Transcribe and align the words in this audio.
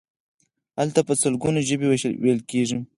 هلته 0.79 0.99
په 1.07 1.13
سلګونو 1.21 1.59
ژبې 1.67 1.87
ویل 2.23 2.39
کیږي. 2.51 2.77